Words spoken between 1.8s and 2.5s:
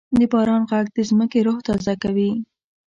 کوي.